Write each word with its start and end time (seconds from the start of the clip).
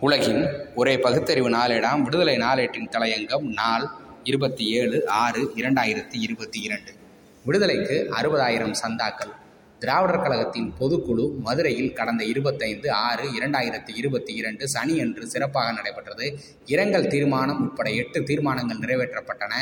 உலகின் 0.00 0.46
ஒரே 0.74 0.98
பகுத்தறிவு 0.98 1.50
நாளேடாம் 1.50 2.00
விடுதலை 2.00 2.36
நாளேட்டின் 2.36 2.88
தலையங்கம் 2.90 3.42
நாள் 3.42 3.86
இருபத்தி 4.24 4.64
ஏழு 4.72 5.08
ஆறு 5.08 5.52
இரண்டாயிரத்தி 5.56 6.16
இருபத்தி 6.20 6.60
இரண்டு. 6.60 6.92
விடுதலைக்கு 7.46 8.06
அறுபதாயிரம் 8.20 8.74
சந்தாக்கள். 8.82 9.32
திராவிடர் 9.78 10.22
கழகத்தின் 10.22 10.72
பொதுக்குழு 10.80 11.38
மதுரையில் 11.38 11.92
கடந்த 11.92 12.24
இருபத்தைந்து 12.24 12.92
ஆறு 12.92 13.30
இரண்டாயிரத்தி 13.30 13.96
இருபத்தி 13.96 14.34
இரண்டு 14.34 14.68
சனியன்று 14.74 15.22
சிறப்பாக 15.22 15.72
நடைபெற்றது. 15.72 16.38
இரங்கல் 16.66 17.06
தீர்மானம் 17.06 17.60
உட்பட 17.60 17.90
எட்டு 17.90 18.22
தீர்மானங்கள் 18.22 18.78
நிறைவேற்றப்பட்டன. 18.78 19.52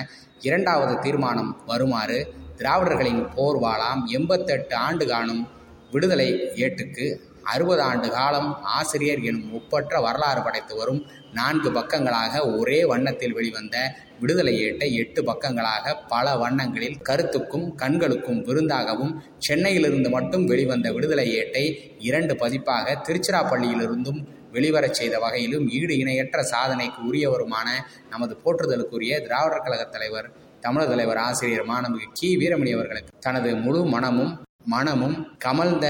இரண்டாவது 0.41 0.99
தீர்மானம் 0.99 1.63
வருமாறு 1.67 2.35
திராவிடர்களின் 2.57 3.27
போர்வாளாம் 3.37 4.05
எண்பத்தெட்டு 4.07 4.77
ஆண்டு 4.77 5.07
காணும் 5.07 5.49
விடுதலை 5.91 6.35
ஏட்டுக்கு 6.55 7.21
அறுபது 7.49 7.83
ஆண்டு 7.83 8.09
காலம் 8.11 8.49
ஆசிரியர் 8.75 9.23
எனும் 9.25 9.53
ஒப்பற்ற 9.53 10.01
வரலாறு 10.01 10.41
படைத்து 10.43 10.75
வரும் 10.75 11.01
நான்கு 11.33 11.71
பக்கங்களாக 11.71 12.43
ஒரே 12.55 12.79
வண்ணத்தில் 12.85 13.35
வெளிவந்த 13.35 13.77
விடுதலை 14.21 14.55
ஏட்டை 14.61 14.89
எட்டு 14.95 15.21
பக்கங்களாக 15.23 15.95
பல 16.09 16.27
வண்ணங்களில் 16.37 16.99
கருத்துக்கும் 17.03 17.67
கண்களுக்கும் 17.77 18.41
விருந்தாகவும் 18.49 19.13
சென்னையிலிருந்து 19.47 20.11
மட்டும் 20.11 20.47
வெளிவந்த 20.47 20.91
விடுதலை 20.91 21.29
ஏட்டை 21.35 21.65
இரண்டு 22.01 22.35
பதிப்பாக 22.37 22.97
திருச்சிராப்பள்ளியிலிருந்தும் 23.07 24.21
வெளிவரச் 24.53 24.99
செய்த 24.99 25.17
வகையிலும் 25.19 25.67
ஈடு 25.75 25.95
இணையற்ற 25.99 26.43
சாதனைக்கு 26.51 27.01
உரியவருமான 27.09 27.69
நமது 28.11 28.37
போற்றுதலுக்குரிய 28.43 29.15
திராவிடர் 29.25 29.65
கழகத் 29.65 29.95
தலைவர் 29.95 30.29
தமிழர் 30.63 30.91
தலைவர் 30.91 31.21
ஆசிரியர் 31.21 31.69
மாணவி 31.69 32.07
கி 32.13 32.31
வீரமணி 32.37 32.73
அவர்களுக்கு 32.73 33.19
தனது 33.21 33.51
முழு 33.61 33.81
மனமும் 33.91 34.33
மனமும் 34.69 35.17
கமழ்ந்த 35.45 35.87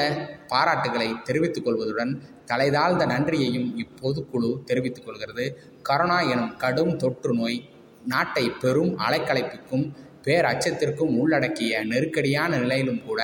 பாராட்டுகளை 0.48 1.09
தெரிவித்துக் 1.23 1.66
கொள்வதுடன் 1.66 2.12
தலைதாழ்ந்த 2.46 3.05
நன்றியையும் 3.06 3.69
இப்பொதுக்குழு 3.82 4.50
தெரிவித்துக் 4.64 5.06
கொள்கிறது. 5.06 5.46
கரோனா 5.88 6.19
எனும் 6.32 6.52
கடும் 6.56 6.95
தொற்று 6.96 7.33
நோய் 7.34 7.59
நாட்டை 8.06 8.44
பெரும் 8.62 8.92
அலைக்கலைப்புக்கும் 8.98 9.86
பேரச்சத்திற்கும் 10.25 11.12
உள்ளடக்கிய 11.19 11.72
நெருக்கடியான 11.84 12.50
நிலையிலும் 12.58 13.03
கூட 13.06 13.20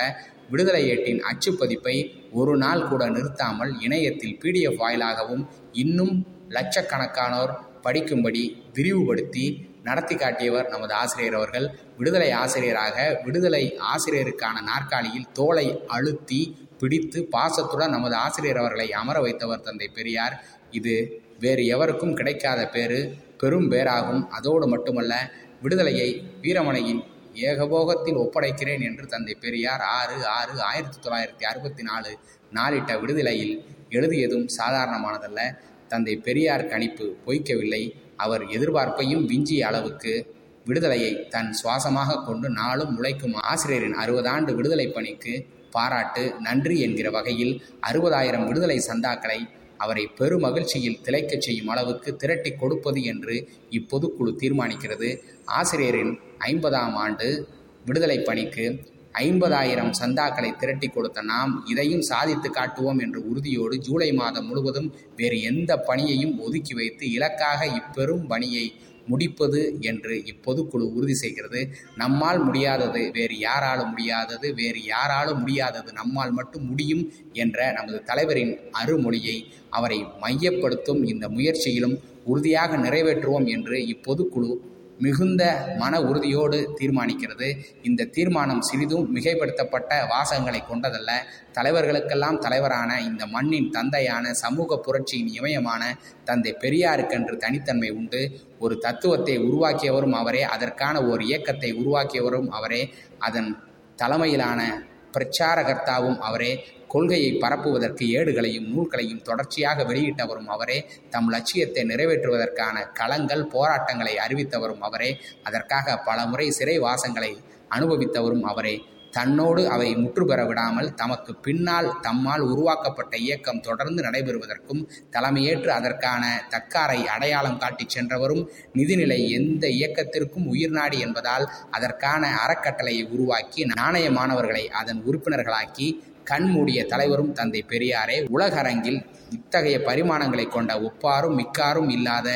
விடுதலை 0.50 0.82
ஏட்டின் 0.90 1.20
அச்சுப்பதிப்பை 1.30 1.96
ஒரு 2.32 2.54
நாள் 2.56 2.88
கூட 2.88 3.02
நிறுத்தாமல் 3.08 3.72
இணையத்தில் 3.80 4.38
பிடிஎஃப் 4.42 4.80
வாயிலாகவும் 4.82 5.44
இன்னும் 5.82 6.14
லட்சக்கணக்கானோர் 6.48 7.52
படிக்கும்படி 7.84 8.42
விரிவுபடுத்தி 8.74 9.46
நடத்தி 9.84 10.14
காட்டியவர் 10.16 10.68
நமது 10.68 10.94
ஆசிரியர் 10.94 11.34
அவர்கள். 11.34 11.66
விடுதலை 11.98 12.30
ஆசிரியராக 12.42 12.96
விடுதலை 13.24 13.64
ஆசிரியருக்கான 13.92 14.62
நாற்காலியில் 14.62 15.32
தோலை 15.32 15.66
அழுத்தி 15.86 16.42
பிடித்து 16.78 17.18
பாசத்துடன் 17.32 17.94
நமது 17.96 18.14
ஆசிரியர் 18.14 18.56
அவர்களை 18.56 18.92
அமர 18.92 19.16
வைத்தவர் 19.22 19.66
தந்தை 19.68 19.88
பெரியார். 19.88 20.36
இது 20.70 20.94
வேறு 21.40 21.62
எவருக்கும் 21.66 22.14
கிடைக்காத 22.14 22.60
பேரு 22.68 23.00
பெரும் 23.38 23.68
பேராகும் 23.70 24.22
அதோடு 24.30 24.66
மட்டுமல்ல 24.66 25.14
விடுதலையை 25.62 26.10
வீரமணையின் 26.42 27.02
ஏகபோகத்தில் 27.34 28.20
ஒப்படைக்கிறேன் 28.24 28.82
என்று 28.82 29.06
தந்தை 29.06 29.34
பெரியார் 29.34 29.82
ஆறு 29.98 30.16
ஆறு 30.26 30.54
ஆயிரத்தி 30.62 30.98
தொள்ளாயிரத்தி 30.98 31.44
அறுபத்தி 31.50 31.82
நாலு 31.82 32.10
நாளிட்ட 32.54 33.00
விடுதலையில் 33.00 33.54
எழுதியதும் 33.90 34.46
சாதாரணமானதல்ல. 34.58 35.40
தந்தை 35.88 36.16
பெரியார் 36.16 36.66
கணிப்பு 36.66 37.06
பொய்க்கவில்லை. 37.26 37.82
அவர் 38.16 38.44
எதிர்பார்ப்பையும் 38.46 39.24
விஞ்சிய 39.26 39.66
அளவுக்கு 39.66 40.26
விடுதலையை 40.64 41.26
தன் 41.28 41.50
சுவாசமாக 41.62 42.24
கொண்டு 42.24 42.48
நாளும் 42.48 42.96
உழைக்கும் 42.96 43.34
ஆசிரியரின் 43.34 43.94
அறுபதாண்டு 43.94 44.54
விடுதலை 44.54 44.86
பணிக்கு 44.88 45.46
பாராட்டு 45.70 46.34
நன்றி 46.38 46.80
என்கிற 46.80 47.10
வகையில் 47.10 47.62
அறுபதாயிரம் 47.90 48.46
விடுதலை 48.46 48.78
சந்தாக்களை 48.88 49.40
அவரை 49.76 50.08
பெருமகிழ்ச்சியில் 50.18 51.00
திளைக்கச் 51.02 51.40
செய்யும் 51.40 51.68
அளவுக்கு 51.68 52.16
திரட்டி 52.16 52.50
கொடுப்பது 52.52 53.02
என்று 53.02 53.48
இப்பொதுக்குழு 53.70 54.32
தீர்மானிக்கிறது. 54.42 55.18
ஆசிரியரின் 55.44 56.18
ஐம்பதாம் 56.38 56.94
ஆண்டு 56.94 57.48
விடுதலை 57.84 58.18
பணிக்கு 58.18 58.66
ஐம்பதாயிரம் 59.14 59.92
சந்தாக்களை 60.00 60.56
திரட்டி 60.56 60.88
கொடுத்த 60.88 61.22
நாம் 61.22 61.52
இதையும் 61.66 62.00
சாதித்து 62.00 62.50
காட்டுவோம் 62.50 62.98
என்ற 62.98 63.18
உறுதியோடு 63.20 63.78
ஜூலை 63.78 64.12
மாதம் 64.12 64.46
முழுவதும் 64.46 64.94
வேறு 65.16 65.42
எந்த 65.42 65.76
பணியையும் 65.76 66.34
ஒதுக்கி 66.38 66.74
வைத்து 66.74 67.12
இலக்காக 67.12 67.66
இப்பெரும் 67.66 68.26
பணியை 68.26 68.72
முடிப்பது 69.08 69.78
என்று 69.80 70.14
இப்பொதுக்குழு 70.24 70.84
உறுதி 70.92 71.14
செய்கிறது. 71.14 71.60
நம்மால் 71.96 72.38
முடியாதது 72.38 73.10
வேறு 73.12 73.38
யாராலும் 73.38 73.90
முடியாதது 73.90 74.54
வேறு 74.54 74.84
யாராலும் 74.84 75.40
முடியாதது 75.40 75.92
நம்மால் 75.92 76.30
மட்டும் 76.30 76.66
முடியும் 76.66 77.12
என்ற 77.32 77.72
நமது 77.72 78.02
தலைவரின் 78.04 78.54
அருமொழியை 78.84 79.36
அவரை 79.70 80.06
மையப்படுத்தும் 80.20 81.02
இந்த 81.04 81.28
முயற்சியிலும் 81.28 81.96
உறுதியாக 82.24 82.76
நிறைவேற்றுவோம் 82.76 83.46
என்று 83.46 83.78
இப்பொதுக்குழு 83.86 84.73
மிகுந்த 84.98 85.74
மன 85.76 86.00
உறுதியோடு 86.00 86.76
தீர்மானிக்கிறது. 86.78 87.58
இந்த 87.82 88.04
தீர்மானம் 88.04 88.60
சிறிதும் 88.60 89.16
மிகைப்படுத்தப்பட்ட 89.16 90.06
வாசகங்களை 90.08 90.60
கொண்டதல்ல. 90.66 91.10
தலைவர்களுக்கெல்லாம் 91.54 92.38
தலைவரான 92.38 93.00
இந்த 93.00 93.26
மண்ணின் 93.26 93.70
தந்தையான 93.70 94.32
சமூக 94.32 94.80
புரட்சியின் 94.86 95.28
இமயமான 95.28 95.96
தந்தை 96.24 96.56
பெரியாருக்கென்று 96.60 97.36
தனித்தன்மை 97.36 97.90
உண்டு. 97.90 98.40
ஒரு 98.58 98.78
தத்துவத்தை 98.78 99.38
உருவாக்கியவரும் 99.38 100.12
அவரே 100.12 100.42
அதற்கான 100.42 101.02
ஒரு 101.02 101.24
இயக்கத்தை 101.24 101.74
உருவாக்கியவரும் 101.74 102.48
அவரே. 102.48 102.94
அதன் 103.18 103.58
தலைமையிலான 103.96 104.82
பிரச்சாரகர்த்தாவும் 105.14 106.18
அவரே 106.18 106.52
கொள்கையை 106.88 107.32
பரப்புவதற்கு 107.40 108.04
ஏடுகளையும் 108.18 108.68
நூல்களையும் 108.68 109.22
தொடர்ச்சியாக 109.22 109.84
வெளியிட்டவரும் 109.84 110.46
அவரே 110.46 110.86
தம் 111.10 111.30
லட்சியத்தை 111.30 111.84
நிறைவேற்றுவதற்கான 111.84 112.76
களங்கள் 113.00 113.42
போராட்டங்களை 113.42 114.16
அறிவித்தவரும் 114.28 114.78
அவரே 114.78 115.16
அதற்காக 115.42 115.96
பல 115.96 116.26
முறை 116.26 116.50
சிறை 116.50 116.80
வாசங்களை 116.80 117.32
அனுபவித்தவரும் 117.70 118.42
அவரே. 118.42 118.74
தன்னோடு 119.14 119.62
அவை 119.68 119.88
முற்று 119.94 120.24
பெற 120.24 120.40
விடாமல் 120.44 120.88
தமக்கு 120.94 121.32
பின்னால் 121.40 121.88
தம்மால் 122.02 122.44
உருவாக்கப்பட்ட 122.46 123.14
இயக்கம் 123.18 123.60
தொடர்ந்து 123.60 124.00
நடைபெறுவதற்கும் 124.02 124.82
தலைமையேற்று 125.10 125.70
அதற்கான 125.72 126.24
தக்காரை 126.50 127.00
அடையாளம் 127.08 127.58
காட்டிச் 127.58 127.94
சென்றவரும் 127.96 128.42
நிதிநிலை 128.74 129.20
எந்த 129.30 129.64
இயக்கத்திற்கும் 129.76 130.48
உயிர்நாடி 130.52 130.98
என்பதால் 131.00 131.46
அதற்கான 131.70 132.32
அறக்கட்டளையை 132.40 133.04
உருவாக்கி 133.10 133.62
நாணய 133.74 134.08
மாணவர்களை 134.10 134.64
அதன் 134.72 135.00
உறுப்பினர்களாக்கி 135.04 135.88
கண்மூடிய 136.24 136.80
தலைவரும் 136.86 137.32
தந்தை 137.32 137.60
பெரியாரே 137.70 138.18
உலகரங்கில் 138.30 139.00
இத்தகைய 139.30 139.78
பரிமாணங்களை 139.86 140.46
கொண்ட 140.48 140.72
ஒப்பாரும் 140.80 141.36
மிக்காரும் 141.36 141.90
இல்லாத 141.90 142.28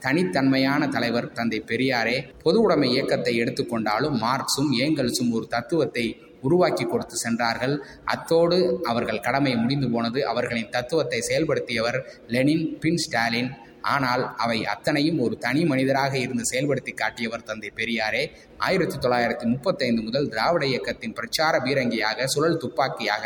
தனித்தன்மையான 0.00 0.82
தலைவர் 0.88 1.32
தந்தை 1.32 1.58
பெரியாரே 1.68 2.16
பொது 2.42 2.58
உடைமை 2.60 2.88
இயக்கத்தை 2.90 3.34
எடுத்துக்கொண்டாலும் 3.38 4.16
மார்க்சும் 4.20 4.70
ஏங்கல்ஸும் 4.78 5.30
ஒரு 5.30 5.46
தத்துவத்தை 5.48 6.04
உருவாக்கி 6.46 6.86
கொடுத்து 6.86 7.18
சென்றார்கள். 7.24 7.76
அத்தோடு 8.14 8.58
அவர்கள் 8.92 9.24
கடமை 9.28 9.54
முடிந்து 9.62 9.90
போனது 9.94 10.22
அவர்களின் 10.32 10.74
தத்துவத்தை 10.78 11.20
செயல்படுத்தியவர் 11.28 12.00
லெனின் 12.34 12.66
பின் 12.82 13.00
ஸ்டாலின். 13.04 13.52
ஆனால் 13.94 14.22
அவை 14.44 14.56
அத்தனையும் 14.72 15.18
ஒரு 15.24 15.34
தனி 15.42 15.60
மனிதராக 15.70 16.14
இருந்து 16.22 16.44
செயல்படுத்தி 16.50 16.92
காட்டியவர் 17.00 17.44
தந்தை 17.48 17.68
பெரியாரே. 17.80 18.22
ஆயிரத்தி 18.66 18.96
தொள்ளாயிரத்தி 19.04 19.46
முப்பத்தைந்து 19.50 20.00
முதல் 20.06 20.26
திராவிட 20.32 20.64
இயக்கத்தின் 20.70 21.14
பிரச்சார 21.18 21.60
பீரங்கியாக 21.66 22.26
சுழல் 22.32 22.58
துப்பாக்கியாக 22.62 23.24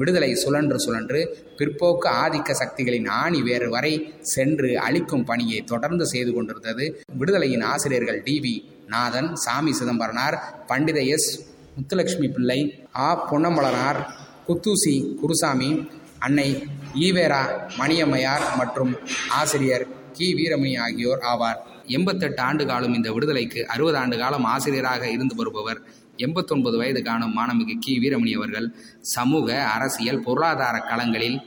விடுதலை 0.00 0.30
சுழன்று 0.42 0.78
சுழன்று 0.86 1.20
பிற்போக்கு 1.58 2.08
ஆதிக்க 2.24 2.56
சக்திகளின் 2.62 3.08
ஆணி 3.22 3.40
வேறு 3.48 3.68
வரை 3.76 3.94
சென்று 4.34 4.70
அழிக்கும் 4.86 5.26
பணியை 5.30 5.60
தொடர்ந்து 5.72 6.06
செய்து 6.12 6.34
கொண்டிருந்தது. 6.36 6.86
விடுதலையின் 7.22 7.64
ஆசிரியர்கள் 7.72 8.20
டி 8.28 8.36
வி 8.46 8.54
நாதன் 8.94 9.30
சாமி 9.44 9.74
சிதம்பரனார் 9.80 10.38
பண்டித 10.72 11.00
எஸ் 11.16 11.30
முத்துலட்சுமி 11.76 12.28
பிள்ளை 12.28 12.86
ஆ. 12.96 13.30
பொன்னம்பலனார் 13.30 14.04
குத்தூசி 14.48 15.14
குருசாமி 15.14 15.88
அன்னை 16.18 16.66
ஈவேரா 16.94 17.42
மணியம்மையார் 17.78 18.56
மற்றும் 18.56 18.96
ஆசிரியர் 19.30 19.86
கி. 20.12 20.34
வீரமணி 20.34 20.78
ஆகியோர் 20.78 21.18
ஆவார். 21.18 21.56
எண்பத்தெட்டு 21.86 22.42
ஆண்டு 22.42 22.66
காலம் 22.66 22.94
இந்த 22.94 23.12
விடுதலைக்கு 23.12 23.66
அறுபது 23.66 23.96
ஆண்டு 23.96 24.18
காலம் 24.18 24.44
ஆசிரியராக 24.44 25.10
இருந்து 25.10 25.34
வருபவர். 25.34 25.80
எண்பத்தொன்பது 26.16 26.76
வயது 26.76 27.02
காணும் 27.02 27.34
மாணமிகு 27.36 27.78
கி. 27.80 27.98
வீரமணி 27.98 28.32
அவர்கள் 28.32 28.74
சமூக 29.00 29.64
அரசியல் 29.64 30.20
பொருளாதார 30.20 30.78
களங்களில் 30.78 31.38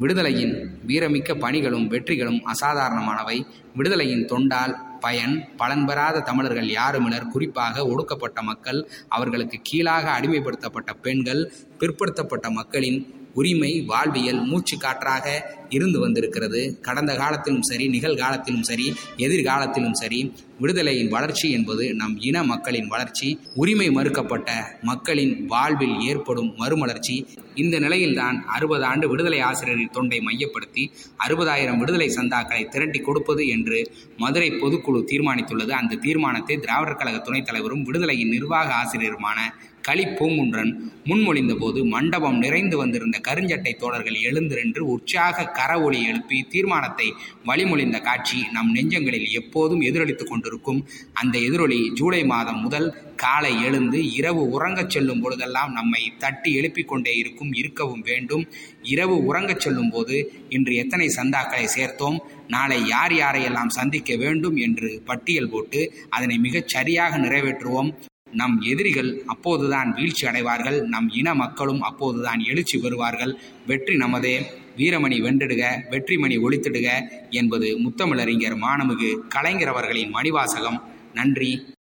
விடுதலையின் 0.00 0.66
வீரமிக்க 0.86 1.38
பணிகளும் 1.38 1.86
வெற்றிகளும் 1.86 2.42
அசாதாரணமானவை. 2.46 3.46
விடுதலையின் 3.76 4.24
தொண்டால் 4.24 4.85
பயன் 5.00 5.34
பலன் 5.56 5.84
பெறாத 5.84 6.20
தமிழர்கள் 6.20 6.68
யாருமினர்? 6.68 7.28
குறிப்பாக 7.28 7.86
ஒடுக்கப்பட்ட 7.86 8.42
மக்கள் 8.42 8.80
அவர்களுக்கு 9.08 9.58
கீழாக 9.62 10.20
அடிமைப்படுத்தப்பட்ட 10.20 10.92
பெண்கள் 11.02 11.42
பிற்படுத்தப்பட்ட 11.78 12.50
மக்களின் 12.50 12.98
உரிமை 13.38 13.72
வாழ்வியல் 13.92 14.42
மூச்சு 14.50 14.76
காற்றாக 14.76 15.26
இருந்து 15.68 15.98
வந்திருக்கிறது. 16.00 16.60
கடந்த 16.80 17.12
காலத்திலும் 17.16 17.62
சரி 17.62 17.86
நிகழ்காலத்திலும் 17.88 18.66
சரி 18.70 18.86
எதிர்காலத்திலும் 19.16 19.98
சரி 20.00 20.20
விடுதலையின் 20.60 21.08
வளர்ச்சி 21.08 21.46
என்பது 21.50 21.84
நம் 21.94 22.14
இன 22.20 22.42
மக்களின் 22.42 22.88
வளர்ச்சி 22.94 23.28
உரிமை 23.54 23.88
மறுக்கப்பட்ட 23.90 24.50
மக்களின் 24.82 25.34
வாழ்வில் 25.46 25.96
ஏற்படும் 26.10 26.50
மறுமலர்ச்சி. 26.56 27.16
இந்த 27.54 27.78
நிலையில்தான் 27.78 28.38
அறுபது 28.56 28.84
ஆண்டு 28.84 29.08
விடுதலை 29.08 29.40
ஆசிரியரின் 29.40 29.92
தொண்டை 29.92 30.20
மையப்படுத்தி 30.20 30.84
அறுபதாயிரம் 31.26 31.80
விடுதலை 31.82 32.08
சந்தாக்களை 32.08 32.62
திரட்டி 32.68 33.00
கொடுப்பது 33.00 33.42
என்று 33.48 33.80
மதுரை 34.16 34.50
பொதுக்குழு 34.50 35.02
தீர்மானித்துள்ளது. 35.12 35.74
அந்த 35.80 36.00
தீர்மானத்தை 36.06 36.56
திராவிடர் 36.56 37.00
கழக 37.02 37.18
துணைத் 37.18 37.46
தலைவரும் 37.46 37.86
விடுதலையின் 37.86 38.34
நிர்வாக 38.36 38.68
ஆசிரியருமான 38.82 39.38
களி 39.86 40.04
பூங்குன்றன். 40.04 41.84
மண்டபம் 41.84 42.38
நிறைந்து 42.38 42.76
வந்திருந்த 42.76 43.20
கருஞ்சட்டை 43.28 43.72
தோழர்கள் 43.74 44.16
எழுந்திருந்து 44.22 44.86
உற்சாக 44.86 45.44
கர 45.44 45.80
ஒளி 45.80 46.00
எழுப்பி 46.04 46.38
தீர்மானத்தை 46.42 47.12
வழிமொழிந்த 47.46 48.00
காட்சி 48.00 48.38
நம் 48.52 48.70
நெஞ்சங்களில் 48.70 49.28
எப்போதும் 49.30 49.80
எதிரொலித்து 49.80 50.24
கொண்டிருக்கும். 50.24 50.80
அந்த 51.12 51.38
எதிரொலி 51.38 51.92
ஜூலை 51.92 52.24
மாதம் 52.24 52.60
முதல் 52.62 52.88
காலை 53.16 53.52
எழுந்து 53.62 54.12
இரவு 54.12 54.42
உறங்கச் 54.48 54.90
செல்லும் 54.90 55.20
பொழுதெல்லாம் 55.20 55.72
நம்மை 55.72 56.12
தட்டி 56.18 56.54
எழுப்பிக் 56.54 56.88
கொண்டே 56.88 57.16
இருக்கும் 57.16 57.52
இருக்கவும் 57.52 58.00
வேண்டும். 58.00 58.44
இரவு 58.82 59.16
உறங்கச் 59.24 59.60
செல்லும் 59.60 59.90
போது 59.90 60.32
இன்று 60.48 60.74
எத்தனை 60.74 61.06
சந்தாக்களை 61.16 61.64
சேர்த்தோம்? 61.76 62.18
நாளை 62.48 62.86
யார் 62.86 63.12
யாரையெல்லாம் 63.12 63.76
சந்திக்க 63.78 64.16
வேண்டும் 64.16 64.56
என்று 64.56 65.02
பட்டியல் 65.04 65.50
போட்டு 65.50 65.80
அதனை 66.10 66.38
மிகச் 66.38 66.68
சரியாக 66.68 67.18
நிறைவேற்றுவோம். 67.18 67.90
நம் 68.32 68.60
எதிரிகள் 68.60 69.22
அப்போதுதான் 69.26 69.94
வீழ்ச்சி 69.94 70.26
அடைவார்கள். 70.26 70.82
நம் 70.82 71.08
இன 71.08 71.34
மக்களும் 71.34 71.82
அப்போதுதான் 71.82 72.40
எழுச்சி 72.40 72.78
பெறுவார்கள். 72.78 73.32
வெற்றி 73.66 73.96
நமதே. 73.96 74.42
வீரமணி 74.76 75.22
வென்றிடுக 75.22 75.62
வெற்றிமணி 75.90 76.36
ஒழித்திடுக 76.38 76.88
என்பது 77.30 77.78
முத்தமிழறிஞர் 77.78 78.58
மாணமிகு 78.58 79.18
கலைஞர் 79.28 79.68
அவர்களின் 79.68 80.14
மணிவாசகம். 80.14 80.80
நன்றி. 81.14 81.74